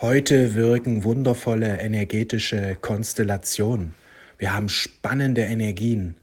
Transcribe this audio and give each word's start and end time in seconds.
Heute 0.00 0.54
wirken 0.54 1.02
wundervolle 1.02 1.80
energetische 1.80 2.76
Konstellationen. 2.80 3.94
Wir 4.38 4.54
haben 4.54 4.68
spannende 4.68 5.40
Energien. 5.40 6.14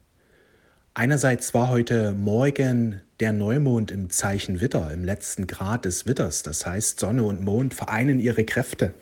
Einerseits 0.94 1.54
war 1.54 1.68
heute 1.68 2.14
Morgen 2.14 3.02
der 3.20 3.34
Neumond 3.34 3.92
im 3.92 4.10
Zeichen 4.10 4.62
Witter, 4.62 4.92
im 4.94 5.04
letzten 5.04 5.46
Grad 5.46 5.84
des 5.84 6.08
Witters. 6.08 6.42
Das 6.42 6.66
heißt, 6.66 7.02
Sonne 7.02 7.24
und 7.24 7.44
Mond 7.44 7.74
vereinen 7.74 8.22
ihre 8.22 8.46
Kräfte. 8.46 8.94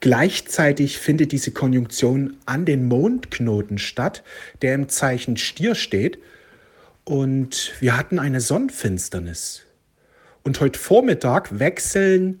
Gleichzeitig 0.00 0.98
findet 0.98 1.30
diese 1.30 1.52
Konjunktion 1.52 2.38
an 2.44 2.64
den 2.64 2.88
Mondknoten 2.88 3.78
statt, 3.78 4.24
der 4.62 4.74
im 4.74 4.88
Zeichen 4.88 5.36
Stier 5.36 5.76
steht. 5.76 6.18
Und 7.04 7.74
wir 7.78 7.96
hatten 7.96 8.18
eine 8.18 8.40
Sonnenfinsternis. 8.40 9.62
Und 10.42 10.58
heute 10.58 10.80
Vormittag 10.80 11.60
wechseln 11.60 12.40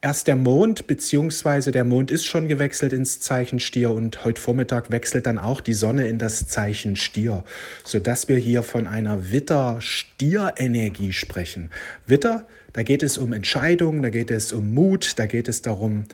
erst 0.00 0.26
der 0.28 0.36
Mond, 0.36 0.86
beziehungsweise 0.86 1.72
der 1.72 1.84
Mond 1.84 2.10
ist 2.10 2.24
schon 2.26 2.48
gewechselt 2.48 2.92
ins 2.92 3.20
Zeichen 3.20 3.60
Stier 3.60 3.90
und 3.90 4.24
heute 4.24 4.40
Vormittag 4.40 4.90
wechselt 4.90 5.26
dann 5.26 5.38
auch 5.38 5.60
die 5.60 5.74
Sonne 5.74 6.08
in 6.08 6.18
das 6.18 6.46
Zeichen 6.46 6.96
Stier, 6.96 7.44
sodass 7.84 8.28
wir 8.28 8.36
hier 8.36 8.62
von 8.62 8.86
einer 8.86 9.32
Witter-Stier-Energie 9.32 11.12
sprechen. 11.12 11.70
Witter, 12.06 12.46
da 12.72 12.82
geht 12.82 13.02
es 13.02 13.18
um 13.18 13.32
Entscheidungen, 13.32 14.02
da 14.02 14.10
geht 14.10 14.30
es 14.30 14.52
um 14.52 14.72
Mut, 14.72 15.14
da 15.16 15.26
geht 15.26 15.48
es 15.48 15.62
darum, 15.62 16.04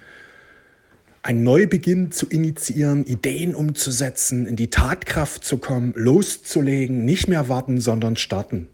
einen 1.22 1.42
Neubeginn 1.42 2.12
zu 2.12 2.26
initiieren, 2.26 3.04
Ideen 3.06 3.54
umzusetzen, 3.54 4.46
in 4.46 4.56
die 4.56 4.68
Tatkraft 4.68 5.42
zu 5.42 5.56
kommen, 5.56 5.94
loszulegen, 5.96 7.04
nicht 7.04 7.28
mehr 7.28 7.48
warten, 7.48 7.80
sondern 7.80 8.16
starten. 8.16 8.68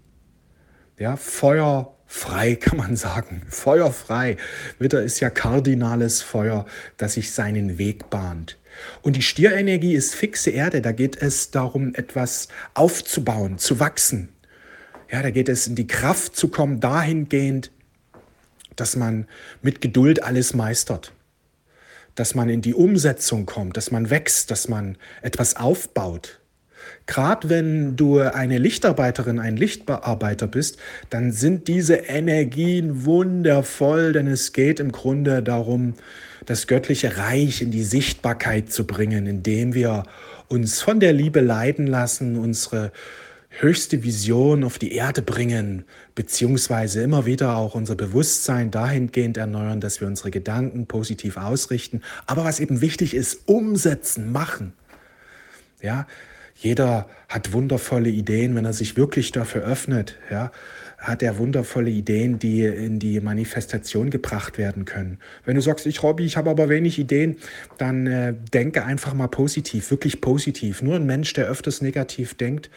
Ja, 0.99 1.17
Feuer 1.17 1.97
frei, 2.11 2.57
kann 2.61 2.77
man 2.77 2.97
sagen. 2.97 3.43
Feuerfrei. 3.49 4.37
Witter 4.79 5.03
ist 5.03 5.21
ja 5.21 5.31
kardinales 5.31 6.21
Feuer, 6.21 6.67
das 6.97 7.15
sich 7.15 7.31
seinen 7.31 7.79
Weg 7.79 8.11
bahnt. 8.11 8.59
Und 9.03 9.17
die 9.17 9.23
Stierenergie 9.23 9.95
ist 9.95 10.15
fixe 10.15 10.51
Erde. 10.51 10.83
Da 10.83 10.93
geht 10.93 11.17
es 11.23 11.51
darum, 11.51 11.95
etwas 11.95 12.49
aufzubauen, 12.75 13.59
zu 13.59 13.79
wachsen. 13.81 14.31
Ja, 15.11 15.23
da 15.23 15.31
geht 15.31 15.49
es 15.49 15.67
in 15.67 15.75
die 15.75 15.87
Kraft 15.87 16.37
zu 16.37 16.49
kommen, 16.49 16.81
dahingehend, 16.81 17.71
dass 18.77 18.97
man 18.97 19.27
mit 19.63 19.81
Geduld 19.81 20.23
alles 20.23 20.55
meistert. 20.55 21.13
Dass 22.15 22.35
man 22.35 22.49
in 22.49 22.61
die 22.61 22.75
Umsetzung 22.75 23.47
kommt, 23.47 23.77
dass 23.77 23.91
man 23.91 24.11
wächst, 24.11 24.51
dass 24.51 24.69
man 24.69 24.99
etwas 25.23 25.57
aufbaut. 25.57 26.41
Gerade 27.07 27.49
wenn 27.49 27.97
du 27.97 28.21
eine 28.21 28.59
Lichtarbeiterin, 28.59 29.39
ein 29.39 29.57
Lichtbearbeiter 29.57 30.47
bist, 30.47 30.79
dann 31.11 31.33
sind 31.33 31.69
diese 31.69 31.97
Energien 31.97 33.05
wundervoll, 33.05 34.13
denn 34.13 34.27
es 34.27 34.53
geht 34.53 34.81
im 34.81 34.93
Grunde 34.93 35.43
darum, 35.43 35.95
das 36.47 36.67
göttliche 36.67 37.17
Reich 37.17 37.63
in 37.63 37.71
die 37.71 37.85
Sichtbarkeit 37.85 38.73
zu 38.73 38.87
bringen, 38.87 39.27
indem 39.27 39.75
wir 39.75 40.05
uns 40.49 40.83
von 40.83 41.01
der 41.01 41.13
Liebe 41.13 41.41
leiten 41.41 41.87
lassen, 41.87 42.37
unsere 42.37 42.93
höchste 43.51 44.03
Vision 44.05 44.65
auf 44.65 44.79
die 44.79 44.93
Erde 44.93 45.23
bringen, 45.23 45.85
beziehungsweise 46.15 47.03
immer 47.03 47.27
wieder 47.27 47.57
auch 47.57 47.75
unser 47.75 47.97
Bewusstsein 47.97 48.71
dahingehend 48.71 49.37
erneuern, 49.37 49.81
dass 49.81 50.01
wir 50.01 50.09
unsere 50.09 50.31
Gedanken 50.31 50.87
positiv 50.87 51.37
ausrichten. 51.37 52.03
Aber 52.27 52.45
was 52.45 52.61
eben 52.61 52.81
wichtig 52.81 53.15
ist, 53.15 53.49
umsetzen, 53.49 54.33
machen. 54.33 54.73
Ja, 55.83 56.07
jeder 56.61 57.09
hat 57.29 57.53
wundervolle 57.53 58.11
Ideen, 58.11 58.55
wenn 58.55 58.67
er 58.67 58.75
sich 58.75 58.97
wirklich 58.97 59.33
dafür 59.33 59.63
öffnet, 59.63 60.17
ja, 60.31 60.53
hat 60.99 61.23
er 61.23 61.39
wundervolle 61.39 61.89
Ideen, 61.89 62.39
die 62.39 62.65
in 62.65 62.99
die 62.99 63.21
Manifestation 63.21 64.11
gebracht 64.11 64.59
werden 64.59 64.85
können. 64.85 65.19
Wenn 65.47 65.55
du 65.55 65.63
sagst, 65.63 65.87
ich 65.87 66.03
Robby, 66.03 66.27
ich 66.27 66.37
habe 66.37 66.51
aber 66.51 66.69
wenig 66.69 66.99
Ideen, 66.99 67.37
dann 67.79 68.07
äh, 68.07 68.35
denke 68.53 68.85
einfach 68.85 69.15
mal 69.15 69.29
positiv, 69.29 69.91
wirklich 69.91 70.21
positiv. 70.21 70.83
Nur 70.83 70.97
ein 70.97 71.07
Mensch, 71.07 71.33
der 71.33 71.47
öfters 71.47 71.81
negativ 71.81 72.35
denkt, 72.35 72.69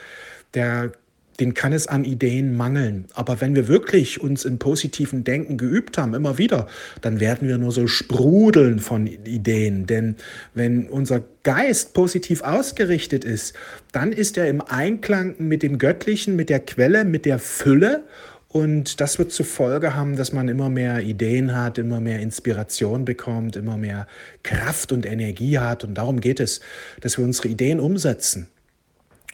der 0.53 0.93
den 1.39 1.53
kann 1.53 1.73
es 1.73 1.87
an 1.87 2.03
Ideen 2.03 2.55
mangeln. 2.55 3.05
Aber 3.13 3.41
wenn 3.41 3.55
wir 3.55 3.67
wirklich 3.67 4.21
uns 4.21 4.45
in 4.45 4.59
positiven 4.59 5.23
Denken 5.23 5.57
geübt 5.57 5.97
haben, 5.97 6.13
immer 6.13 6.37
wieder, 6.37 6.67
dann 7.01 7.19
werden 7.19 7.47
wir 7.47 7.57
nur 7.57 7.71
so 7.71 7.87
sprudeln 7.87 8.79
von 8.79 9.07
Ideen. 9.07 9.87
Denn 9.87 10.15
wenn 10.53 10.87
unser 10.87 11.23
Geist 11.43 11.93
positiv 11.93 12.41
ausgerichtet 12.43 13.25
ist, 13.25 13.53
dann 13.91 14.11
ist 14.11 14.37
er 14.37 14.47
im 14.47 14.61
Einklang 14.61 15.35
mit 15.39 15.63
dem 15.63 15.77
Göttlichen, 15.77 16.35
mit 16.35 16.49
der 16.49 16.59
Quelle, 16.59 17.03
mit 17.03 17.25
der 17.25 17.39
Fülle. 17.39 18.03
Und 18.47 19.01
das 19.01 19.17
wird 19.17 19.31
zur 19.31 19.47
Folge 19.47 19.95
haben, 19.95 20.15
dass 20.15 20.31
man 20.31 20.47
immer 20.47 20.69
mehr 20.69 21.01
Ideen 21.01 21.55
hat, 21.55 21.79
immer 21.79 21.99
mehr 21.99 22.19
Inspiration 22.19 23.03
bekommt, 23.03 23.55
immer 23.55 23.77
mehr 23.77 24.07
Kraft 24.43 24.91
und 24.91 25.07
Energie 25.07 25.57
hat. 25.57 25.83
Und 25.83 25.95
darum 25.95 26.19
geht 26.19 26.39
es, 26.39 26.61
dass 27.01 27.17
wir 27.17 27.25
unsere 27.25 27.47
Ideen 27.47 27.79
umsetzen, 27.79 28.47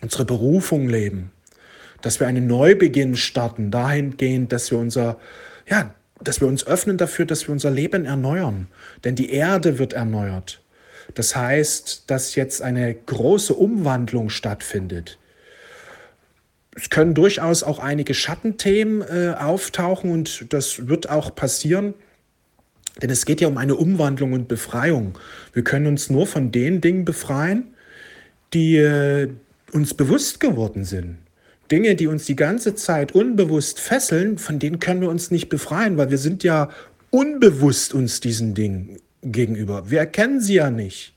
unsere 0.01 0.23
Berufung 0.23 0.87
leben, 0.87 1.31
dass 2.01 2.19
wir 2.19 2.27
einen 2.27 2.47
Neubeginn 2.47 3.15
starten, 3.15 3.71
dahingehend, 3.71 4.51
dass 4.51 4.71
wir 4.71 4.77
unser, 4.77 5.17
ja, 5.67 5.93
dass 6.21 6.41
wir 6.41 6.47
uns 6.47 6.65
öffnen 6.67 6.97
dafür, 6.97 7.25
dass 7.25 7.47
wir 7.47 7.53
unser 7.53 7.71
Leben 7.71 8.05
erneuern. 8.05 8.67
Denn 9.03 9.15
die 9.15 9.31
Erde 9.31 9.79
wird 9.79 9.93
erneuert. 9.93 10.61
Das 11.15 11.35
heißt, 11.35 12.03
dass 12.07 12.35
jetzt 12.35 12.61
eine 12.61 12.93
große 12.93 13.53
Umwandlung 13.53 14.29
stattfindet. 14.29 15.17
Es 16.75 16.89
können 16.89 17.13
durchaus 17.13 17.63
auch 17.63 17.79
einige 17.79 18.13
Schattenthemen 18.13 19.01
äh, 19.01 19.33
auftauchen 19.37 20.11
und 20.11 20.53
das 20.53 20.87
wird 20.87 21.09
auch 21.09 21.35
passieren. 21.35 21.93
Denn 23.01 23.09
es 23.09 23.25
geht 23.25 23.41
ja 23.41 23.47
um 23.47 23.57
eine 23.57 23.75
Umwandlung 23.75 24.33
und 24.33 24.47
Befreiung. 24.47 25.17
Wir 25.53 25.63
können 25.63 25.87
uns 25.87 26.09
nur 26.09 26.27
von 26.27 26.51
den 26.51 26.81
Dingen 26.81 27.05
befreien, 27.05 27.73
die 28.53 28.77
äh, 28.77 29.29
uns 29.71 29.93
bewusst 29.93 30.39
geworden 30.39 30.83
sind. 30.83 31.17
Dinge, 31.72 31.96
die 31.96 32.07
uns 32.07 32.25
die 32.25 32.35
ganze 32.35 32.75
Zeit 32.75 33.13
unbewusst 33.13 33.80
fesseln, 33.80 34.38
von 34.38 34.59
denen 34.59 34.80
können 34.80 35.02
wir 35.02 35.09
uns 35.09 35.31
nicht 35.31 35.50
befreien, 35.50 35.97
weil 35.97 36.09
wir 36.09 36.18
sind 36.18 36.44
ja 36.44 36.69
unbewusst 37.12 37.94
uns 37.94 38.19
diesen 38.19 38.53
Dingen 38.53 38.97
gegenüber. 39.22 39.90
Wir 39.90 40.00
erkennen 40.00 40.41
sie 40.41 40.56
ja 40.56 40.69
nicht. 40.69 41.13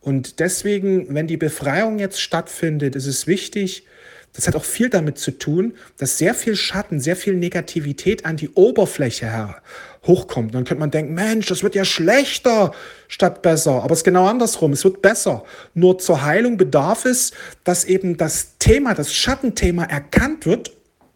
Und 0.00 0.38
deswegen, 0.38 1.14
wenn 1.14 1.26
die 1.26 1.38
Befreiung 1.38 1.98
jetzt 1.98 2.20
stattfindet, 2.20 2.94
ist 2.94 3.06
es 3.06 3.26
wichtig, 3.26 3.86
das 4.34 4.48
hat 4.48 4.56
auch 4.56 4.64
viel 4.64 4.90
damit 4.90 5.18
zu 5.18 5.30
tun, 5.30 5.74
dass 5.96 6.18
sehr 6.18 6.34
viel 6.34 6.56
Schatten, 6.56 7.00
sehr 7.00 7.16
viel 7.16 7.34
Negativität 7.34 8.24
an 8.26 8.36
die 8.36 8.50
Oberfläche 8.50 9.26
her 9.26 9.62
hochkommt. 10.06 10.54
Dann 10.54 10.64
könnte 10.64 10.80
man 10.80 10.90
denken, 10.90 11.14
Mensch, 11.14 11.46
das 11.46 11.62
wird 11.62 11.74
ja 11.74 11.84
schlechter 11.84 12.72
statt 13.08 13.42
besser. 13.42 13.82
Aber 13.82 13.92
es 13.92 14.00
ist 14.00 14.04
genau 14.04 14.26
andersrum, 14.26 14.72
es 14.72 14.84
wird 14.84 15.02
besser. 15.02 15.44
Nur 15.72 15.98
zur 15.98 16.22
Heilung 16.22 16.56
bedarf 16.56 17.04
es, 17.04 17.32
dass 17.62 17.84
eben 17.84 18.16
das 18.16 18.58
Thema, 18.58 18.94
das 18.94 19.14
Schattenthema 19.14 19.84
erkannt 19.84 20.46
wird 20.46 20.72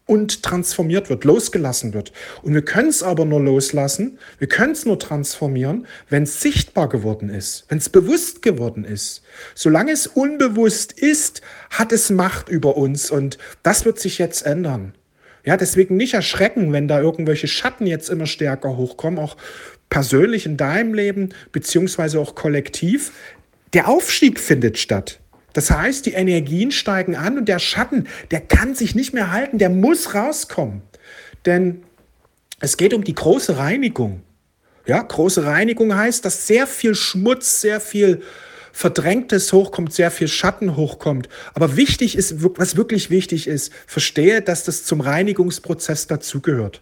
und 0.09 0.43
transformiert 0.43 1.11
wird, 1.11 1.25
losgelassen 1.25 1.93
wird. 1.93 2.13
Und 2.43 2.55
wir 2.55 2.63
können 2.63 2.89
es 2.89 3.03
aber 3.03 3.27
nur 3.27 3.41
loslassen, 3.41 4.19
wir 4.39 4.49
können 4.49 4.73
es 4.73 4.87
nur 4.87 4.99
transformieren, 4.99 5.87
wenn 6.09 6.23
es 6.23 6.41
sichtbar 6.41 6.89
geworden 6.89 7.29
ist, 7.29 7.67
wenn 7.69 7.77
es 7.77 7.91
bewusst 7.91 8.41
geworden 8.41 8.85
ist. 8.85 9.23
Solange 9.55 9.93
es 9.93 10.07
unbewusst 10.07 10.93
ist, 10.93 11.43
hat 11.71 11.93
es 11.93 12.09
Macht 12.09 12.49
über 12.49 12.79
uns 12.79 13.11
und 13.11 13.37
das 13.63 13.85
wird 13.85 14.01
sich 14.01 14.17
jetzt 14.17 14.47
ändern. 14.47 14.95
Ja, 15.45 15.59
deswegen 15.59 15.99
nicht 15.99 16.15
erschrecken, 16.15 16.73
wenn 16.73 16.89
da 16.89 17.01
irgendwelche 17.01 17.47
Schatten 17.47 17.87
jetzt 17.87 18.09
immer 18.09 18.27
stärker 18.27 18.79
hochkommen, 18.79 19.19
auch 19.19 19.37
persönlich 19.91 20.47
in 20.47 20.57
deinem 20.57 20.95
Leben, 20.95 21.35
beziehungsweise 21.53 22.19
auch 22.19 22.35
kollektiv. 22.35 23.13
Der 23.75 23.89
Aufstieg 23.89 24.41
findet 24.41 24.79
statt. 24.79 25.21
Das 25.53 25.71
heißt, 25.71 26.07
die 26.07 26.13
Energien 26.13 26.71
steigen 26.71 27.17
an 27.17 27.39
und 27.39 27.49
der 27.49 27.59
Schatten, 27.59 28.07
der 28.31 28.41
kann 28.41 28.75
sich 28.75 28.95
nicht 28.95 29.15
mehr 29.15 29.33
halten, 29.33 29.59
der 29.59 29.71
muss 29.71 30.15
rauskommen. 30.15 30.83
Denn 31.47 31.83
es 32.61 32.77
geht 32.77 32.93
um 32.93 33.05
die 33.05 33.15
große 33.15 33.57
Reinigung. 33.57 34.23
Ja, 34.87 35.03
große 35.03 35.45
Reinigung 35.45 35.95
heißt, 35.95 36.25
dass 36.25 36.47
sehr 36.47 36.67
viel 36.67 36.95
Schmutz, 36.95 37.61
sehr 37.61 37.81
viel 37.81 38.23
Verdrängtes 38.73 39.53
hochkommt, 39.53 39.93
sehr 39.93 40.11
viel 40.11 40.29
Schatten 40.29 40.77
hochkommt. 40.77 41.29
Aber 41.55 41.77
wichtig 41.77 42.17
ist, 42.17 42.43
was 42.59 42.77
wirklich 42.77 43.11
wichtig 43.11 43.47
ist, 43.47 43.73
verstehe, 43.87 44.41
dass 44.41 44.65
das 44.65 44.85
zum 44.85 45.01
Reinigungsprozess 45.01 46.07
dazugehört. 46.07 46.81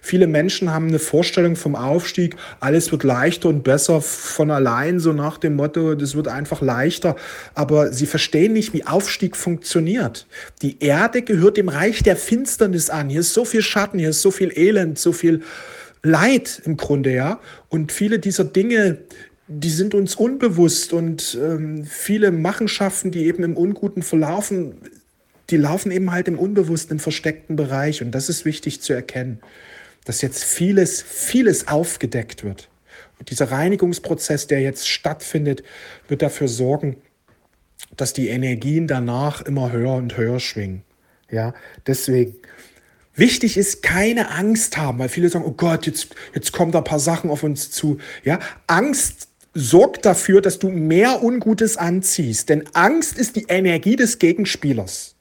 Viele 0.00 0.26
Menschen 0.26 0.70
haben 0.72 0.88
eine 0.88 0.98
Vorstellung 0.98 1.56
vom 1.56 1.74
Aufstieg, 1.74 2.36
alles 2.60 2.92
wird 2.92 3.04
leichter 3.04 3.48
und 3.48 3.64
besser 3.64 4.00
von 4.00 4.50
allein, 4.50 5.00
so 5.00 5.12
nach 5.12 5.38
dem 5.38 5.56
Motto, 5.56 5.94
das 5.94 6.14
wird 6.14 6.28
einfach 6.28 6.62
leichter. 6.62 7.16
Aber 7.54 7.92
sie 7.92 8.06
verstehen 8.06 8.52
nicht, 8.52 8.72
wie 8.72 8.86
Aufstieg 8.86 9.36
funktioniert. 9.36 10.26
Die 10.62 10.76
Erde 10.80 11.22
gehört 11.22 11.56
dem 11.56 11.68
Reich 11.68 12.02
der 12.02 12.16
Finsternis 12.16 12.90
an. 12.90 13.08
Hier 13.08 13.20
ist 13.20 13.34
so 13.34 13.44
viel 13.44 13.62
Schatten, 13.62 13.98
hier 13.98 14.10
ist 14.10 14.22
so 14.22 14.30
viel 14.30 14.56
Elend, 14.56 14.98
so 14.98 15.12
viel 15.12 15.42
Leid 16.02 16.62
im 16.64 16.76
Grunde, 16.76 17.12
ja. 17.12 17.40
Und 17.68 17.90
viele 17.90 18.18
dieser 18.18 18.44
Dinge, 18.44 18.98
die 19.48 19.70
sind 19.70 19.94
uns 19.94 20.14
unbewusst 20.14 20.92
und 20.92 21.36
ähm, 21.42 21.84
viele 21.84 22.30
Machenschaften, 22.30 23.10
die 23.10 23.26
eben 23.26 23.42
im 23.42 23.56
Unguten 23.56 24.02
verlaufen, 24.02 24.74
die 25.50 25.56
laufen 25.56 25.90
eben 25.90 26.12
halt 26.12 26.28
im 26.28 26.38
unbewussten, 26.38 26.98
versteckten 26.98 27.56
Bereich. 27.56 28.02
Und 28.02 28.12
das 28.12 28.28
ist 28.28 28.44
wichtig 28.44 28.80
zu 28.80 28.92
erkennen 28.92 29.40
dass 30.04 30.22
jetzt 30.22 30.44
vieles, 30.44 31.02
vieles 31.02 31.68
aufgedeckt 31.68 32.44
wird. 32.44 32.68
Und 33.18 33.30
dieser 33.30 33.50
Reinigungsprozess, 33.50 34.46
der 34.46 34.60
jetzt 34.60 34.88
stattfindet, 34.88 35.62
wird 36.06 36.22
dafür 36.22 36.48
sorgen, 36.48 36.96
dass 37.96 38.12
die 38.12 38.28
Energien 38.28 38.86
danach 38.86 39.42
immer 39.42 39.72
höher 39.72 39.94
und 39.94 40.16
höher 40.16 40.40
schwingen. 40.40 40.82
Ja, 41.30 41.54
deswegen. 41.86 42.36
Wichtig 43.14 43.56
ist, 43.56 43.82
keine 43.82 44.30
Angst 44.30 44.76
haben, 44.76 45.00
weil 45.00 45.08
viele 45.08 45.28
sagen, 45.28 45.44
oh 45.44 45.50
Gott, 45.50 45.86
jetzt, 45.86 46.14
jetzt 46.34 46.52
kommen 46.52 46.70
da 46.70 46.78
ein 46.78 46.84
paar 46.84 47.00
Sachen 47.00 47.30
auf 47.30 47.42
uns 47.42 47.68
zu. 47.72 47.98
Ja, 48.22 48.38
Angst 48.68 49.28
sorgt 49.54 50.06
dafür, 50.06 50.40
dass 50.40 50.60
du 50.60 50.68
mehr 50.68 51.24
Ungutes 51.24 51.76
anziehst. 51.76 52.48
Denn 52.48 52.64
Angst 52.74 53.18
ist 53.18 53.34
die 53.34 53.46
Energie 53.48 53.96
des 53.96 54.20
Gegenspielers. 54.20 55.16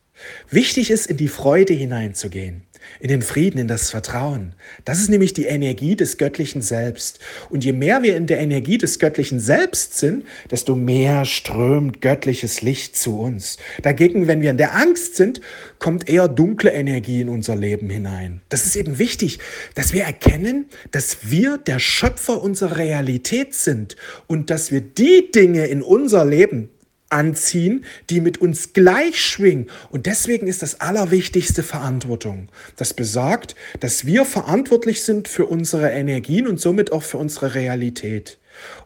Wichtig 0.52 0.92
ist, 0.92 1.08
in 1.08 1.18
die 1.18 1.28
Freude 1.28 1.74
hineinzugehen 1.74 2.67
in 3.00 3.10
den 3.10 3.22
Frieden, 3.22 3.60
in 3.60 3.68
das 3.68 3.90
Vertrauen. 3.90 4.54
Das 4.86 5.00
ist 5.00 5.10
nämlich 5.10 5.34
die 5.34 5.46
Energie 5.46 5.96
des 5.96 6.18
göttlichen 6.18 6.62
Selbst. 6.62 7.20
Und 7.50 7.64
je 7.64 7.74
mehr 7.74 8.04
wir 8.04 8.16
in 8.16 8.28
der 8.28 8.40
Energie 8.40 8.78
des 8.78 9.00
göttlichen 9.00 9.40
Selbst 9.40 9.98
sind, 9.98 10.26
desto 10.52 10.76
mehr 10.76 11.26
strömt 11.26 12.02
göttliches 12.02 12.62
Licht 12.62 12.96
zu 12.96 13.20
uns. 13.20 13.58
Dagegen, 13.82 14.28
wenn 14.28 14.42
wir 14.42 14.52
in 14.52 14.58
der 14.58 14.76
Angst 14.76 15.16
sind, 15.16 15.42
kommt 15.80 16.10
eher 16.10 16.28
dunkle 16.28 16.72
Energie 16.72 17.22
in 17.22 17.30
unser 17.30 17.56
Leben 17.56 17.90
hinein. 17.90 18.42
Das 18.50 18.66
ist 18.66 18.76
eben 18.76 19.00
wichtig, 19.00 19.40
dass 19.76 19.94
wir 19.94 20.04
erkennen, 20.04 20.66
dass 20.92 21.30
wir 21.30 21.58
der 21.58 21.80
Schöpfer 21.80 22.42
unserer 22.42 22.78
Realität 22.78 23.54
sind 23.54 23.96
und 24.28 24.50
dass 24.50 24.72
wir 24.72 24.82
die 24.82 25.32
Dinge 25.32 25.68
in 25.68 25.82
unser 25.82 26.26
Leben 26.26 26.70
anziehen, 27.10 27.86
die 28.10 28.22
mit 28.22 28.40
uns 28.40 28.74
gleich 28.74 29.22
schwingen. 29.22 29.70
Und 29.90 30.06
deswegen 30.06 30.48
ist 30.48 30.62
das 30.62 30.82
Allerwichtigste 30.82 31.64
Verantwortung. 31.64 32.50
Das 32.76 32.94
besagt, 32.94 33.56
dass 33.80 34.06
wir 34.06 34.26
verantwortlich 34.26 35.04
sind 35.04 35.28
für 35.28 35.46
unsere 35.46 35.92
Energien 35.92 36.48
und 36.48 36.60
somit 36.60 36.92
auch 36.92 37.04
für 37.04 37.18
unsere 37.18 37.56
Realität. 37.56 38.38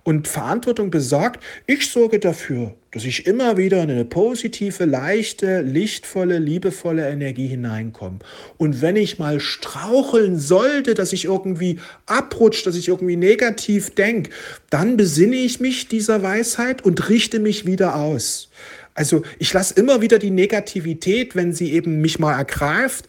Und 0.04 0.28
Verantwortung 0.28 0.92
besagt, 0.92 1.44
ich 1.68 1.90
sorge 1.90 2.20
dafür, 2.20 2.76
dass 2.92 3.06
ich 3.06 3.26
immer 3.26 3.58
wieder 3.58 3.82
in 3.84 3.90
eine 3.90 4.06
positive, 4.06 4.86
leichte, 4.86 5.62
lichtvolle, 5.62 6.40
liebevolle 6.40 7.08
Energie 7.08 7.48
hineinkomme. 7.48 8.20
Und 8.58 8.82
wenn 8.82 8.96
ich 8.96 9.20
mal 9.20 9.40
straucheln 9.40 10.38
sollte, 10.38 10.94
dass 10.94 11.14
ich 11.14 11.26
irgendwie 11.26 11.80
abrutsche, 12.06 12.66
dass 12.66 12.76
ich 12.76 12.90
irgendwie 12.90 13.16
negativ 13.16 13.96
denke, 13.96 14.32
dann 14.70 14.98
besinne 14.98 15.38
ich 15.38 15.60
mich 15.60 15.88
dieser 15.88 16.22
Weisheit 16.24 16.84
und 16.84 17.10
richte 17.10 17.40
mich 17.40 17.66
wieder 17.66 17.96
aus. 17.96 18.50
Also 18.94 19.24
ich 19.40 19.54
lasse 19.54 19.74
immer 19.76 20.02
wieder 20.02 20.20
die 20.20 20.32
Negativität, 20.32 21.36
wenn 21.36 21.54
sie 21.54 21.72
eben 21.72 22.02
mich 22.02 22.20
mal 22.20 22.38
ergreift, 22.38 23.08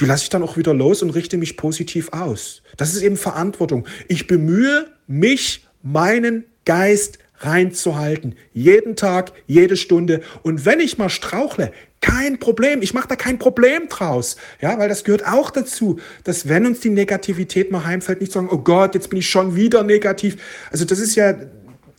die 0.00 0.06
lasse 0.06 0.24
ich 0.24 0.30
dann 0.30 0.42
auch 0.42 0.56
wieder 0.56 0.74
los 0.74 1.02
und 1.02 1.10
richte 1.10 1.36
mich 1.36 1.56
positiv 1.56 2.12
aus. 2.12 2.62
Das 2.76 2.94
ist 2.94 3.02
eben 3.02 3.16
Verantwortung. 3.16 3.86
Ich 4.08 4.26
bemühe 4.26 4.86
mich 5.06 5.66
meinen 5.82 6.44
Geist 6.64 7.18
reinzuhalten. 7.38 8.36
Jeden 8.52 8.96
Tag, 8.96 9.32
jede 9.46 9.76
Stunde. 9.76 10.20
Und 10.42 10.66
wenn 10.66 10.80
ich 10.80 10.98
mal 10.98 11.08
strauchle, 11.08 11.72
kein 12.00 12.38
Problem. 12.38 12.80
Ich 12.82 12.94
mache 12.94 13.08
da 13.08 13.16
kein 13.16 13.38
Problem 13.38 13.88
draus. 13.88 14.36
Ja, 14.60 14.78
weil 14.78 14.88
das 14.88 15.04
gehört 15.04 15.26
auch 15.26 15.50
dazu, 15.50 15.98
dass 16.24 16.48
wenn 16.48 16.66
uns 16.66 16.80
die 16.80 16.90
Negativität 16.90 17.70
mal 17.70 17.84
heimfällt, 17.84 18.20
nicht 18.20 18.32
sagen, 18.32 18.48
oh 18.50 18.58
Gott, 18.58 18.94
jetzt 18.94 19.10
bin 19.10 19.18
ich 19.18 19.28
schon 19.28 19.54
wieder 19.54 19.82
negativ. 19.82 20.36
Also 20.70 20.84
das 20.84 20.98
ist 20.98 21.14
ja 21.14 21.34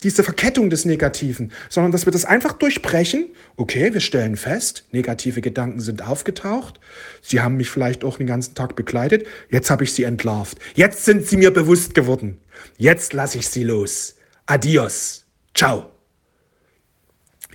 diese 0.02 0.24
Verkettung 0.24 0.70
des 0.70 0.84
Negativen, 0.84 1.52
sondern 1.68 1.92
dass 1.92 2.06
wir 2.06 2.12
das 2.12 2.24
einfach 2.24 2.52
durchbrechen. 2.52 3.26
Okay, 3.56 3.92
wir 3.92 4.00
stellen 4.00 4.36
fest, 4.36 4.84
negative 4.92 5.40
Gedanken 5.40 5.80
sind 5.80 6.02
aufgetaucht. 6.02 6.80
Sie 7.20 7.40
haben 7.40 7.56
mich 7.56 7.70
vielleicht 7.70 8.04
auch 8.04 8.18
den 8.18 8.26
ganzen 8.26 8.54
Tag 8.54 8.76
begleitet. 8.76 9.26
Jetzt 9.50 9.70
habe 9.70 9.84
ich 9.84 9.92
sie 9.92 10.04
entlarvt. 10.04 10.58
Jetzt 10.74 11.04
sind 11.04 11.26
sie 11.26 11.36
mir 11.36 11.52
bewusst 11.52 11.94
geworden. 11.94 12.38
Jetzt 12.76 13.12
lasse 13.12 13.38
ich 13.38 13.48
sie 13.48 13.64
los. 13.64 14.16
Adios. 14.46 15.24
Ciao. 15.54 15.90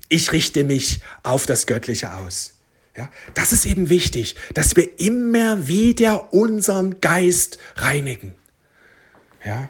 Ich 0.09 0.31
richte 0.31 0.63
mich 0.63 1.01
auf 1.23 1.45
das 1.45 1.67
Göttliche 1.67 2.13
aus. 2.13 2.53
Ja, 2.95 3.11
das 3.35 3.53
ist 3.53 3.65
eben 3.65 3.89
wichtig, 3.89 4.35
dass 4.55 4.75
wir 4.75 4.99
immer 4.99 5.67
wieder 5.67 6.33
unseren 6.33 6.99
Geist 6.99 7.59
reinigen. 7.75 8.33
Ja, 9.45 9.69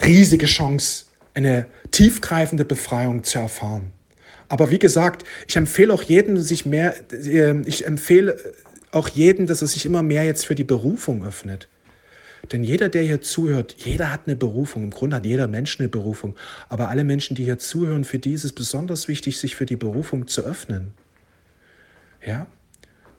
riesige 0.00 0.46
Chance, 0.46 1.04
eine 1.38 1.66
tiefgreifende 1.90 2.64
Befreiung 2.64 3.24
zu 3.24 3.38
erfahren. 3.38 3.92
Aber 4.48 4.70
wie 4.70 4.78
gesagt, 4.78 5.24
ich 5.46 5.56
empfehle 5.56 5.92
auch 5.92 6.02
jedem, 6.02 6.38
sich 6.38 6.66
mehr, 6.66 6.94
äh, 7.12 7.60
ich 7.62 7.86
empfehle 7.86 8.36
auch 8.90 9.08
jedem, 9.08 9.46
dass 9.46 9.62
er 9.62 9.68
sich 9.68 9.86
immer 9.86 10.02
mehr 10.02 10.24
jetzt 10.24 10.46
für 10.46 10.54
die 10.54 10.64
Berufung 10.64 11.24
öffnet. 11.24 11.68
Denn 12.52 12.64
jeder, 12.64 12.88
der 12.88 13.02
hier 13.02 13.20
zuhört, 13.20 13.76
jeder 13.78 14.12
hat 14.12 14.22
eine 14.26 14.36
Berufung. 14.36 14.84
Im 14.84 14.90
Grunde 14.90 15.16
hat 15.16 15.26
jeder 15.26 15.48
Mensch 15.48 15.78
eine 15.78 15.88
Berufung. 15.88 16.34
Aber 16.68 16.88
alle 16.88 17.04
Menschen, 17.04 17.36
die 17.36 17.44
hier 17.44 17.58
zuhören, 17.58 18.04
für 18.04 18.18
die 18.18 18.32
ist 18.32 18.44
es 18.44 18.52
besonders 18.52 19.06
wichtig, 19.06 19.38
sich 19.38 19.54
für 19.54 19.66
die 19.66 19.76
Berufung 19.76 20.26
zu 20.28 20.42
öffnen. 20.42 20.94
Ja? 22.24 22.46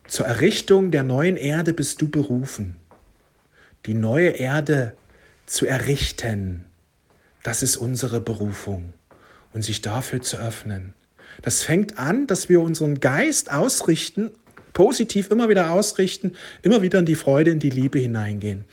Zur 0.08 0.26
Errichtung 0.26 0.90
der 0.92 1.04
neuen 1.04 1.38
Erde 1.38 1.74
bist 1.74 2.02
du 2.02 2.10
berufen. 2.10 2.78
Die 3.86 3.94
neue 3.94 4.30
Erde 4.30 4.94
zu 5.46 5.66
errichten, 5.68 6.66
das 7.50 7.64
ist 7.64 7.78
unsere 7.78 8.22
Berufung. 8.22 8.94
Und 9.54 9.64
sich 9.64 9.82
dafür 9.82 10.22
zu 10.22 10.38
öffnen. 10.38 10.94
Das 11.42 11.64
fängt 11.64 11.98
an, 11.98 12.28
dass 12.28 12.48
wir 12.48 12.62
unseren 12.62 13.00
Geist 13.00 13.52
ausrichten, 13.52 14.30
positiv 14.74 15.32
immer 15.32 15.50
wieder 15.50 15.72
ausrichten, 15.72 16.34
immer 16.62 16.84
wieder 16.84 17.00
in 17.00 17.08
die 17.08 17.16
Freude, 17.16 17.50
in 17.50 17.58
die 17.58 17.72
Liebe 17.72 17.98
hineingehen. 17.98 18.66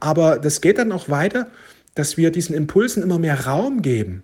Aber 0.00 0.38
das 0.38 0.62
geht 0.62 0.78
dann 0.78 0.92
auch 0.92 1.10
weiter, 1.10 1.50
dass 1.94 2.16
wir 2.16 2.30
diesen 2.30 2.56
Impulsen 2.56 3.02
immer 3.02 3.18
mehr 3.18 3.44
Raum 3.44 3.82
geben. 3.82 4.22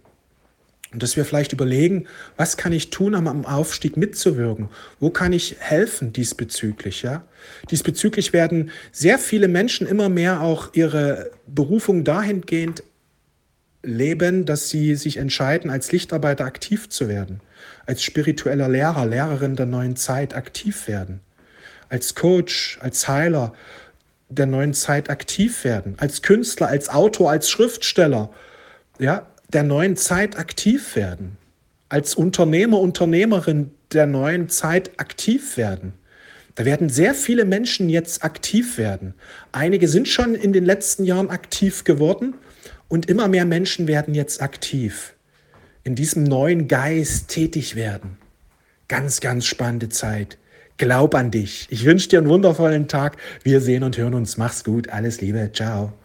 Und 0.94 1.02
dass 1.02 1.18
wir 1.18 1.26
vielleicht 1.26 1.52
überlegen, 1.52 2.06
was 2.38 2.56
kann 2.56 2.72
ich 2.72 2.88
tun, 2.88 3.14
um 3.14 3.26
am 3.26 3.44
Aufstieg 3.44 3.98
mitzuwirken? 3.98 4.70
Wo 5.00 5.10
kann 5.10 5.34
ich 5.34 5.56
helfen 5.58 6.14
diesbezüglich? 6.14 7.02
Ja? 7.02 7.24
Diesbezüglich 7.70 8.32
werden 8.32 8.70
sehr 8.90 9.18
viele 9.18 9.48
Menschen 9.48 9.86
immer 9.86 10.08
mehr 10.08 10.40
auch 10.40 10.70
ihre 10.72 11.30
Berufung 11.46 12.04
dahingehend 12.04 12.82
leben, 13.82 14.44
dass 14.44 14.68
sie 14.68 14.94
sich 14.94 15.16
entscheiden, 15.16 15.70
als 15.70 15.92
Lichtarbeiter 15.92 16.44
aktiv 16.44 16.88
zu 16.88 17.08
werden, 17.08 17.40
als 17.86 18.02
spiritueller 18.02 18.68
Lehrer, 18.68 19.06
Lehrerin 19.06 19.56
der 19.56 19.66
neuen 19.66 19.96
Zeit 19.96 20.34
aktiv 20.34 20.88
werden, 20.88 21.20
als 21.88 22.14
Coach, 22.14 22.78
als 22.80 23.08
Heiler, 23.08 23.52
der 24.28 24.46
neuen 24.46 24.72
Zeit 24.72 25.10
aktiv 25.10 25.64
werden, 25.64 25.94
als 25.98 26.22
Künstler, 26.22 26.68
als 26.68 26.88
Autor, 26.88 27.30
als 27.30 27.50
Schriftsteller, 27.50 28.30
ja, 28.98 29.26
der 29.52 29.62
neuen 29.62 29.96
Zeit 29.96 30.38
aktiv 30.38 30.96
werden, 30.96 31.36
als 31.88 32.14
Unternehmer, 32.14 32.80
Unternehmerin 32.80 33.72
der 33.92 34.06
neuen 34.06 34.48
Zeit 34.48 34.98
aktiv 34.98 35.56
werden. 35.56 35.92
Da 36.54 36.64
werden 36.64 36.88
sehr 36.88 37.14
viele 37.14 37.44
Menschen 37.44 37.88
jetzt 37.88 38.24
aktiv 38.24 38.78
werden. 38.78 39.14
Einige 39.52 39.88
sind 39.88 40.08
schon 40.08 40.34
in 40.34 40.52
den 40.52 40.64
letzten 40.64 41.04
Jahren 41.04 41.30
aktiv 41.30 41.84
geworden 41.84 42.34
und 42.92 43.08
immer 43.08 43.26
mehr 43.26 43.46
Menschen 43.46 43.88
werden 43.88 44.12
jetzt 44.12 44.42
aktiv, 44.42 45.14
in 45.82 45.94
diesem 45.94 46.24
neuen 46.24 46.68
Geist 46.68 47.28
tätig 47.28 47.74
werden. 47.74 48.18
Ganz, 48.86 49.22
ganz 49.22 49.46
spannende 49.46 49.88
Zeit. 49.88 50.36
Glaub 50.76 51.14
an 51.14 51.30
dich. 51.30 51.66
Ich 51.70 51.86
wünsche 51.86 52.10
dir 52.10 52.18
einen 52.18 52.28
wundervollen 52.28 52.88
Tag. 52.88 53.16
Wir 53.44 53.62
sehen 53.62 53.82
und 53.82 53.96
hören 53.96 54.12
uns. 54.12 54.36
Mach's 54.36 54.62
gut. 54.62 54.90
Alles 54.90 55.22
Liebe. 55.22 55.50
Ciao. 55.54 55.94